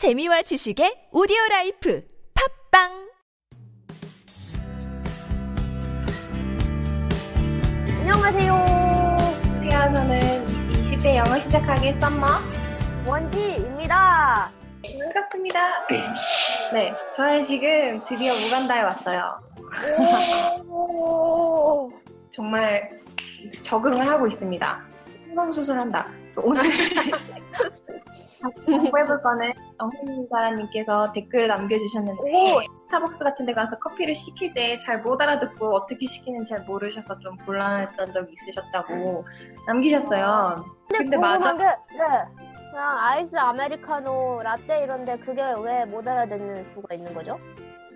재미와 0.00 0.40
지식의 0.40 1.12
오디오 1.12 1.36
life 1.50 2.02
팟빵 2.72 2.88
안녕하세요. 8.00 8.54
안녕하세요. 9.60 9.92
저는 9.92 10.46
20대 10.72 11.16
영어 11.16 11.38
시작하기 11.38 12.00
썸머 12.00 12.26
원지입니다. 13.06 14.50
반갑습니다. 14.82 15.86
네, 16.72 16.94
저는 17.14 17.44
지금 17.44 18.02
드디어 18.02 18.32
우간다에 18.32 18.80
왔어요. 18.80 19.38
오. 20.66 21.90
정말 22.32 22.88
적응을 23.62 24.08
하고 24.08 24.26
있습니다. 24.26 24.80
성수술한다. 25.34 26.08
오늘 26.42 26.62
공부해볼 28.66 29.22
거는 29.22 29.52
홍자라님께서 29.80 31.12
댓글을 31.12 31.48
남겨주셨는데 31.48 32.22
스타벅스 32.78 33.24
같은 33.24 33.46
데 33.46 33.52
가서 33.52 33.78
커피를 33.78 34.14
시킬 34.14 34.52
때 34.54 34.76
잘 34.78 35.00
못 35.02 35.20
알아듣고 35.20 35.74
어떻게 35.74 36.06
시키는지 36.06 36.50
잘 36.50 36.60
모르셔서 36.62 37.18
좀 37.20 37.36
곤란했던 37.38 38.12
적이 38.12 38.32
있으셨다고 38.34 39.24
남기셨어요. 39.66 40.64
근데, 40.88 40.98
근데 41.04 41.16
궁금한 41.16 41.40
맞아? 41.40 41.56
게, 41.56 41.64
네. 41.96 42.04
그냥 42.70 42.98
아이스 42.98 43.36
아메리카노 43.36 44.42
라떼 44.42 44.82
이런데 44.84 45.18
그게 45.18 45.42
왜 45.60 45.84
못 45.86 46.06
알아듣는 46.06 46.64
수가 46.66 46.94
있는 46.94 47.12
거죠? 47.14 47.38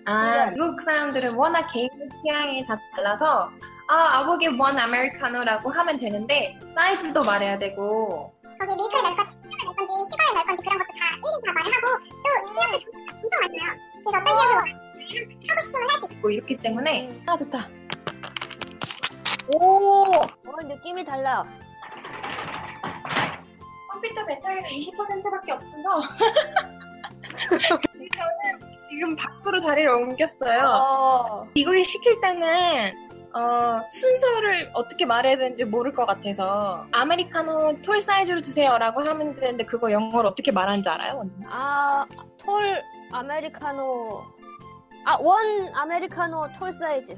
아, 0.06 0.50
미국 0.50 0.80
사람들은 0.82 1.34
워낙 1.34 1.66
개인 1.72 1.88
취향이 2.22 2.64
다 2.66 2.78
달라서 2.96 3.50
아, 3.88 4.18
I'll 4.20 4.36
get 4.36 4.48
one 4.58 4.78
아메리카노라고 4.78 5.70
하면 5.70 5.98
되는데 6.00 6.58
사이즈도 6.74 7.22
말해야 7.22 7.58
되고 7.58 8.32
거기 8.58 8.76
밀크를 8.76 9.02
넣을 9.04 9.16
건 9.16 9.26
넣을 9.64 9.74
건지, 9.76 9.94
sugar를 10.10 10.34
넣을 10.34 10.44
건지 10.46 10.62
그런 10.62 10.78
것도 10.78 10.92
다 10.94 11.02
일일이 11.14 11.36
다 11.44 11.52
말을 11.52 11.68
하고 11.74 11.86
또 12.10 12.26
시럽도 12.60 12.76
엄청 13.12 13.34
많아요. 13.42 13.68
그래서 14.04 14.18
어떤 14.18 14.26
시럽을 14.26 14.54
원하는지 14.54 15.46
하고 15.48 15.60
싶으면 15.60 15.82
할 15.90 15.92
수 16.00 16.12
있고 16.12 16.30
이렇기 16.30 16.56
때문에 16.58 17.22
아 17.26 17.36
좋다. 17.36 17.68
오. 19.54 20.14
어, 20.14 20.22
느낌이 20.62 21.04
달라요. 21.04 21.46
컴퓨터 23.92 24.24
배터리가 24.26 24.68
20%밖에 24.68 25.52
없어서 25.52 26.02
저는 28.14 28.74
지금 28.90 29.16
밖으로 29.16 29.58
자리를 29.60 29.88
옮겼어요. 29.88 30.60
어. 30.66 31.48
미국에 31.54 31.82
시킬 31.84 32.20
때는 32.20 33.03
어, 33.34 33.80
순서를 33.90 34.70
어떻게 34.74 35.06
말해야 35.06 35.36
되는지 35.36 35.64
모를 35.64 35.92
것 35.92 36.06
같아서 36.06 36.86
아메리카노 36.92 37.82
tall 37.82 38.00
사이즈로 38.00 38.40
주세요라고 38.40 39.00
하면 39.00 39.34
되는데 39.40 39.64
그거 39.64 39.90
영어로 39.90 40.28
어떻게 40.28 40.52
말하는지 40.52 40.88
알아요? 40.88 41.16
원진아? 41.16 41.48
아, 41.50 42.06
tall 42.38 42.80
americano. 43.12 44.22
아, 45.06 45.18
one 45.20 45.68
americano 45.74 46.48
tall 46.58 46.72
size. 46.72 47.16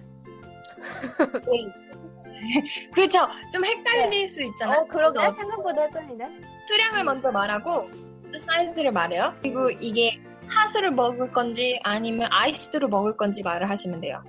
그렇죠. 2.94 3.28
좀 3.52 3.64
헷갈릴 3.64 4.28
수 4.28 4.42
있잖아요. 4.42 4.80
어, 4.80 4.84
그러게. 4.86 5.20
생각보다 5.32 5.82
헷갈리네. 5.82 6.40
수량을 6.66 7.04
먼저 7.04 7.30
말하고 7.30 7.90
사이즈를 8.38 8.92
말해요. 8.92 9.34
그리고 9.42 9.70
이게 9.70 10.18
핫을 10.48 10.92
먹을 10.92 11.32
건지 11.32 11.78
아니면 11.82 12.28
iced로 12.30 12.88
먹을 12.88 13.16
건지 13.16 13.42
말을 13.42 13.68
하시면 13.68 14.00
돼요. 14.00 14.22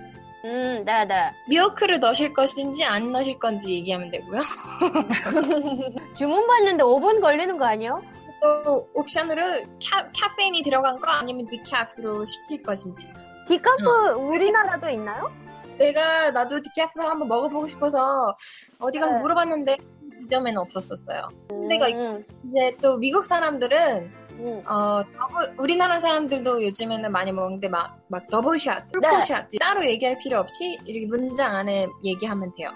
음, 0.44 0.84
네네. 0.84 1.32
밀크를 1.48 2.00
넣으실 2.00 2.32
것인지 2.32 2.84
안 2.84 3.12
넣으실 3.12 3.38
건지 3.38 3.70
얘기하면 3.74 4.10
되고요. 4.10 4.40
주문 6.16 6.46
받는데 6.46 6.84
5분 6.84 7.20
걸리는 7.20 7.58
거 7.58 7.64
아니에요? 7.64 8.02
또 8.40 8.88
옵션으로 8.94 9.42
카, 9.84 10.08
카페인이 10.16 10.62
들어간 10.62 10.96
거 11.00 11.10
아니면 11.10 11.46
decaf로 11.48 12.24
시킬 12.24 12.62
것인지. 12.62 13.06
decaf 13.46 14.14
우리나라도 14.28 14.88
있나요? 14.90 15.30
내가 15.78 16.30
나도 16.30 16.60
decaf로 16.62 17.08
한번 17.08 17.28
먹어보고 17.28 17.68
싶어서 17.68 18.34
어디 18.78 18.98
가서 18.98 19.14
네. 19.14 19.18
물어봤는데 19.20 19.76
지점에는 20.22 20.58
없었었어요. 20.58 21.28
근데가 21.48 21.88
음, 21.88 22.24
이제 22.48 22.76
또 22.80 22.98
미국 22.98 23.24
사람들은 23.24 24.27
음. 24.38 24.62
어, 24.68 25.02
더블, 25.16 25.54
우리나라 25.58 25.98
사람들도 26.00 26.62
요즘에는 26.64 27.10
많이 27.10 27.32
먹는데 27.32 27.68
막, 27.68 27.96
막 28.08 28.28
double 28.28 28.59
shot, 28.59 28.84
네. 28.84 28.88
triple 29.00 29.29
shot 29.29 29.48
따로 29.58 29.84
얘기할 29.84 30.18
필요 30.22 30.38
없이 30.38 30.78
이렇게 30.84 31.06
문장 31.06 31.56
안에 31.56 31.86
얘기하면 32.04 32.52
돼요. 32.56 32.70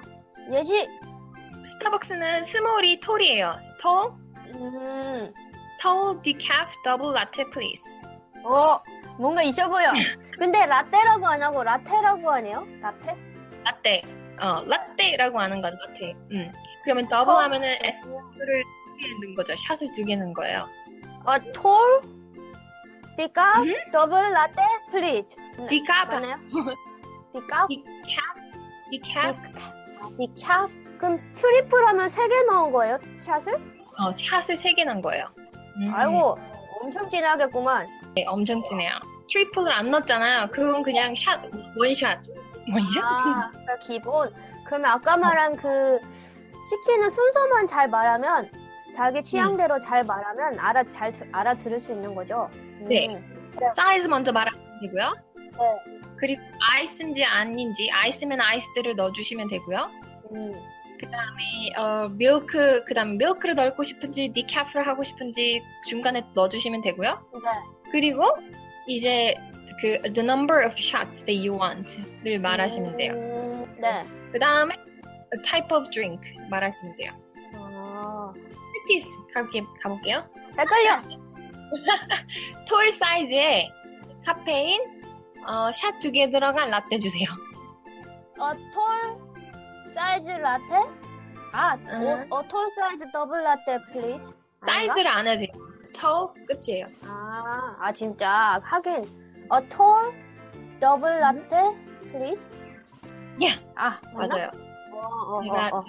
예시. 0.50 0.88
스타벅스는 1.64 2.44
small이 2.44 2.98
tall이에요. 3.00 3.54
Tall, 3.80 4.12
음. 4.54 5.32
Tall 5.80 6.20
decaf 6.22 6.72
double 6.84 7.14
latte 7.14 7.44
please. 7.50 7.88
어, 8.44 8.78
뭔가 9.18 9.42
있어 9.44 9.68
보여. 9.68 9.92
근데 10.38 10.66
라떼라고 10.66 11.26
안 11.26 11.42
하고 11.42 11.62
라테라고 11.62 12.28
하네요? 12.32 12.66
라테? 12.80 13.16
라떼. 13.64 14.02
어, 14.40 14.64
라떼라고 14.66 15.38
하는 15.38 15.60
거죠, 15.60 15.76
라떼. 15.86 16.12
음. 16.32 16.50
그러면 16.82 17.08
더블 17.08 17.32
어. 17.34 17.36
하면은 17.38 17.68
S를 17.84 18.64
두 18.64 18.96
개 18.98 19.08
넣는 19.14 19.34
거죠. 19.36 19.54
샷을 19.56 19.88
두 19.94 20.04
개 20.04 20.16
넣는 20.16 20.32
거예요. 20.34 20.66
어, 21.24 21.38
Tall? 21.52 22.00
Decaf? 23.16 23.62
음? 23.62 23.72
Double 23.92 24.32
latte? 24.32 24.62
Please. 24.90 25.36
Decaf, 25.68 26.12
맞나요? 26.12 26.36
Decaf? 27.32 27.66
Decaf, 27.68 28.40
decaf. 28.90 30.16
Decaf? 30.18 30.68
그럼 30.98 31.18
triple 31.34 31.86
하면 31.88 32.06
3개 32.06 32.46
넣은 32.46 32.72
거예요? 32.72 32.98
샷을? 33.16 33.54
어, 33.98 34.10
샷을 34.12 34.56
세개 34.56 34.84
넣은 34.84 35.02
거예요. 35.02 35.26
음. 35.76 35.92
아이고, 35.94 36.38
엄청 36.80 37.08
진하겠구만. 37.08 37.86
네, 38.14 38.24
엄청 38.26 38.62
진해요. 38.64 38.92
Triple을 39.30 39.72
안 39.72 39.90
넣었잖아요. 39.90 40.48
그건 40.52 40.82
그냥 40.82 41.14
샷, 41.14 41.40
one 41.76 41.93
shot. 41.93 42.20
One 42.72 42.83
shot? 42.84 43.02
아, 43.04 43.48
그러니까 43.50 43.76
기본. 43.80 44.32
그러면 44.66 44.90
아까 44.90 45.16
말한 45.16 45.56
그 45.56 45.98
시키는 46.70 47.10
순서만 47.10 47.66
잘 47.66 47.88
말하면 47.88 48.50
자기 48.94 49.22
취향대로 49.22 49.80
잘 49.80 50.04
말하면 50.04 50.58
알아 50.58 50.84
잘 50.84 51.12
들- 51.12 51.28
알아들을 51.32 51.80
수 51.80 51.92
있는 51.92 52.14
거죠. 52.14 52.48
음. 52.52 52.86
네. 52.88 53.18
사이즈 53.74 54.06
먼저 54.08 54.32
말하면 54.32 54.60
되고요. 54.82 55.14
네. 55.36 56.02
그리고 56.16 56.42
아이스인지 56.72 57.24
아닌지 57.24 57.90
아이스면 57.92 58.40
아이스들을 58.40 58.96
넣어주시면 58.96 59.48
되고요. 59.48 59.90
음. 60.34 60.52
그다음에 61.00 61.42
어, 61.78 62.08
밀크 62.16 62.84
그다음 62.84 63.18
밀크를 63.18 63.54
넣고 63.56 63.82
싶은지 63.82 64.32
디카프를 64.34 64.86
하고 64.86 65.02
싶은지 65.02 65.60
중간에 65.88 66.22
넣어주시면 66.34 66.80
되고요. 66.82 67.18
네. 67.34 67.90
그리고 67.90 68.24
이제 68.86 69.34
그 69.80 70.00
the 70.12 70.20
number 70.20 70.64
of 70.64 70.74
shots 70.78 71.24
that 71.24 71.34
you 71.48 71.58
want를 71.60 72.38
말하시면 72.38 72.96
돼요. 72.96 73.12
음, 73.14 73.76
네. 73.80 74.06
그다음에 74.32 74.74
a 75.34 75.42
type 75.42 75.76
of 75.76 75.90
drink 75.90 76.20
말하시면 76.50 76.96
돼요. 76.96 77.12
아, 78.82 78.86
practice 78.86 79.08
가볼게 79.32 79.62
가볼게요. 79.80 80.24
헷갈려. 80.58 81.00
Tall 82.68 82.90
사이즈에 82.90 83.70
카페인 84.26 84.80
어, 85.46 85.72
샷 85.72 85.98
두 86.00 86.12
개 86.12 86.30
들어간 86.30 86.70
라떼 86.70 86.98
주세요. 87.00 87.28
어, 88.38 88.52
tall 88.54 89.94
size 89.94 90.30
latte? 90.30 90.62
아, 91.52 91.74
음. 91.74 92.26
어, 92.30 92.36
어, 92.36 92.42
tall 92.48 92.70
size 92.76 93.04
double 93.12 93.42
latte 93.42 93.78
please. 93.92 94.30
사이즈를 94.60 95.06
안 95.08 95.26
해도 95.26 95.40
돼요. 95.52 95.66
Tall 95.94 96.32
끝이에요. 96.46 96.86
아, 97.04 97.76
아 97.80 97.92
진짜 97.92 98.60
하긴 98.64 99.04
어, 99.48 99.60
tall 99.68 100.12
double 100.80 101.18
latte 101.20 101.74
please. 102.12 102.46
예. 103.42 103.48
아? 103.74 103.98
맞아요. 104.14 104.50
어, 104.92 104.98
어, 105.06 105.42
제가 105.42 105.68
어, 105.72 105.78
어. 105.78 105.84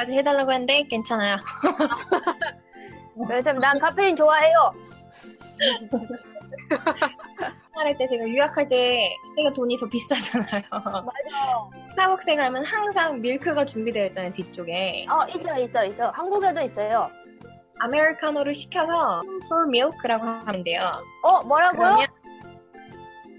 까지 0.00 0.14
해달라고 0.14 0.50
했는데 0.50 0.82
괜찮아요. 0.84 1.36
왜냐면 3.28 3.60
난 3.60 3.78
카페인 3.78 4.16
좋아해요. 4.16 4.72
생활할 7.74 7.98
때 7.98 8.06
제가 8.06 8.26
유학할 8.26 8.66
때 8.66 9.14
그때가 9.28 9.52
돈이 9.52 9.76
더 9.76 9.86
비싸잖아요. 9.86 10.62
맞아. 10.70 11.04
스타벅스에 11.90 12.36
가면 12.36 12.64
항상 12.64 13.20
밀크가 13.20 13.66
준비되어 13.66 14.06
있잖아요 14.06 14.32
뒤쪽에. 14.32 15.06
어, 15.10 15.26
있어, 15.34 15.58
있어, 15.58 15.84
있어. 15.84 16.08
한국에도 16.10 16.62
있어요. 16.62 17.10
아메리카노를 17.80 18.54
시켜서 18.54 19.20
for 19.44 19.68
milk라고 19.68 20.24
하면 20.24 20.64
돼요. 20.64 21.02
어, 21.22 21.42
뭐라고요? 21.42 21.78
그러면 21.78 22.06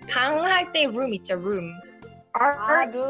방할 0.07 0.71
때 0.71 0.85
room 0.85 1.11
있죠 1.15 1.33
room. 1.39 1.71
아, 2.33 2.85
룸. 2.85 3.01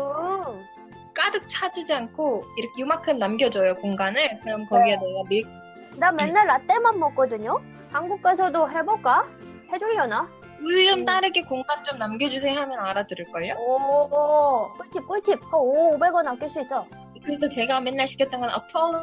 가득 1.14 1.48
차주지 1.48 1.94
않고 1.94 2.44
이렇게 2.58 2.82
요만큼 2.82 3.20
남겨줘요 3.20 3.76
공간을. 3.76 4.40
그럼 4.44 4.66
거기에 4.66 4.96
내가 4.98 5.24
밀크 5.30 5.50
나 5.98 6.12
맨날 6.12 6.48
라떼만 6.48 7.00
먹거든요. 7.00 7.60
한국 7.92 8.22
가서도 8.22 8.70
해볼까? 8.70 9.26
해주려나? 9.72 10.28
우유 10.62 10.90
좀 10.90 11.06
따르게 11.06 11.42
공간 11.44 11.84
좀 11.84 11.98
남겨주세요 11.98 12.58
하면 12.60 12.80
알아들을걸요? 12.80 13.56
오, 13.58 14.74
꿀팁, 14.78 15.08
꿀팁. 15.08 15.54
어, 15.54 15.58
오, 15.58 15.98
500원 15.98 16.28
아낄 16.28 16.50
수 16.50 16.62
있어. 16.62 16.86
그래서 17.24 17.50
제가 17.50 17.82
맨날 17.82 18.08
시켰던 18.08 18.40
건 18.42 18.50
a 18.50 18.56
tall, 18.72 18.96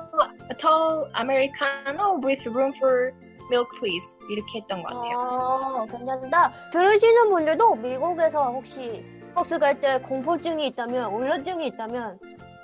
a 0.50 0.56
tall 0.56 1.10
Americano 1.18 2.20
with 2.24 2.48
room 2.48 2.72
for 2.76 3.12
milk 3.50 3.68
please 3.78 4.14
이렇게 4.30 4.60
했던 4.60 4.82
것 4.82 4.88
같아요. 4.88 5.18
아, 5.18 5.86
괜찮다. 5.90 6.52
들으시는 6.72 7.30
분들도 7.30 7.74
미국에서 7.76 8.50
혹시 8.50 9.04
버스 9.38 9.56
갈 9.58 9.80
때 9.80 9.98
공포증이 10.00 10.66
있다면, 10.68 11.12
울렁증이 11.14 11.66
있다면, 11.68 12.18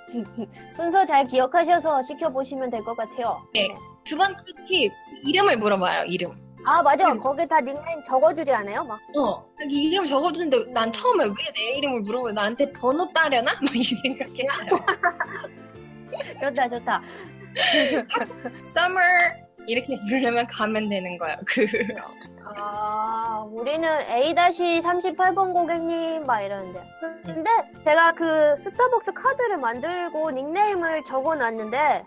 순서 0.75 1.05
잘 1.05 1.25
기억하셔서 1.27 2.03
시켜보시면 2.03 2.71
될 2.71 2.83
것 2.83 2.97
같아요. 2.97 3.41
네. 3.55 3.69
두 4.05 4.17
번째 4.17 4.37
팁 4.67 4.93
이름을 5.25 5.57
물어봐요. 5.59 6.05
이름. 6.07 6.33
아, 6.67 6.83
맞아. 6.83 7.13
음. 7.13 7.21
거기 7.21 7.47
다 7.47 7.61
닉네임 7.61 8.03
적어주지 8.05 8.51
않아요? 8.51 8.83
막. 8.85 8.99
어, 9.17 9.45
이 9.69 9.91
이름 9.91 10.05
적어주는데 10.07 10.73
난 10.73 10.91
처음에 10.91 11.25
왜 11.27 11.31
내 11.55 11.79
이름을 11.79 12.01
물어보고 12.01 12.33
나한테 12.33 12.73
번호 12.73 13.07
따려나? 13.13 13.53
막 13.63 13.77
이 13.77 13.83
생각했어요. 13.85 14.81
좋다, 16.41 16.69
좋다. 16.71 17.03
Summer 18.65 19.33
이렇게 19.67 19.97
부르면 20.09 20.47
가면 20.49 20.89
되는 20.89 21.17
거예요. 21.19 21.37
그 21.47 21.67
아, 22.47 23.04
우리는 23.53 23.89
A-38번 24.09 25.53
고객님, 25.53 26.27
막 26.27 26.41
이러는데. 26.41 26.81
근데 27.25 27.51
제가 27.85 28.13
그 28.13 28.57
스타벅스 28.57 29.13
카드를 29.13 29.59
만들고 29.59 30.31
닉네임을 30.31 31.05
적어 31.05 31.35
놨는데, 31.35 32.05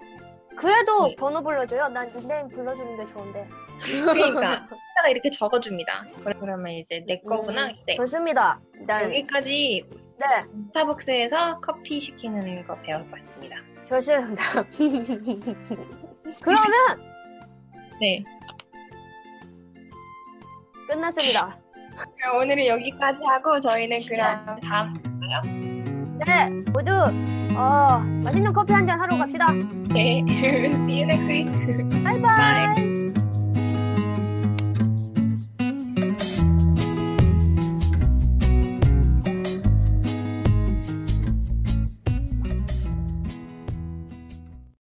그래도 0.55 1.07
네. 1.07 1.15
번호 1.15 1.43
불러줘요? 1.43 1.89
난 1.89 2.11
닉네임 2.13 2.47
불러주는 2.47 2.97
게 2.97 3.05
좋은데. 3.13 3.47
그러니까 3.79 4.53
여기다가 4.53 5.09
이렇게 5.09 5.29
적어줍니다. 5.29 6.05
그러면 6.23 6.71
이제 6.71 7.03
내 7.05 7.19
거구나. 7.19 7.71
네. 7.85 7.95
좋습니다. 7.95 8.59
일단, 8.73 9.03
여기까지 9.03 9.85
네, 10.17 10.25
스타벅스에서 10.69 11.59
커피 11.59 11.99
시키는 11.99 12.63
거 12.63 12.73
배워봤습니다. 12.81 13.57
좋습니다. 13.87 14.63
그러면 16.41 16.73
네. 18.01 18.23
끝났습니다. 20.87 21.57
그럼 22.17 22.37
오늘은 22.41 22.65
여기까지 22.67 23.23
하고 23.25 23.59
저희는 23.59 24.01
그럼 24.07 24.59
다음 24.61 24.97
네, 26.25 26.49
모두, 26.71 26.91
어, 27.55 27.99
맛있는 28.23 28.53
커피 28.53 28.73
한 28.73 28.85
잔 28.85 28.99
하러 28.99 29.17
갑시다. 29.17 29.45
네. 29.93 30.23
See 30.27 31.03
you 31.03 31.05
next 31.05 31.27
week. 31.27 32.03
바이바이! 32.03 32.96